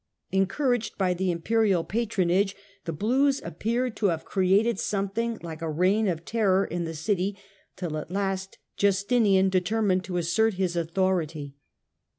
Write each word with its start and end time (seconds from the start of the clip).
Encouraged 0.31 0.97
by 0.97 1.13
the 1.13 1.29
Imperial 1.29 1.83
patronage, 1.83 2.55
the 2.85 2.91
blues 2.91 3.39
appear 3.45 3.91
to 3.91 4.07
have 4.07 4.25
created 4.25 4.79
something 4.79 5.37
like 5.43 5.61
a 5.61 5.69
reign 5.69 6.07
of 6.07 6.25
terror 6.25 6.65
in 6.65 6.85
the 6.85 6.95
city, 6.95 7.37
till 7.75 7.95
at 7.97 8.09
last 8.09 8.57
Justinian 8.77 9.49
determined 9.49 10.03
to 10.05 10.17
assert 10.17 10.55
his 10.55 10.75
authority. 10.75 11.53